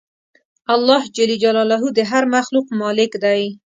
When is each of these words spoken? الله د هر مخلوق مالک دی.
الله 0.75 1.01
د 1.97 1.99
هر 2.11 2.23
مخلوق 2.35 2.67
مالک 2.81 3.11
دی. 3.23 3.41